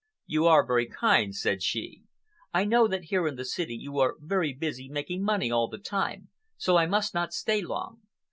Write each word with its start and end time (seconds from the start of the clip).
"You 0.25 0.47
are 0.47 0.65
very 0.65 0.87
kind," 0.87 1.35
said 1.35 1.61
she. 1.61 2.01
"I 2.51 2.65
know 2.65 2.87
that 2.87 3.03
here 3.03 3.27
in 3.27 3.35
the 3.35 3.45
city 3.45 3.75
you 3.75 3.99
are 3.99 4.15
very 4.19 4.51
busy 4.51 4.89
making 4.89 5.23
money 5.23 5.51
all 5.51 5.67
the 5.67 5.77
time, 5.77 6.29
so 6.57 6.75
I 6.75 6.87
must 6.87 7.13
not 7.13 7.33
stay 7.33 7.61
long. 7.61 8.01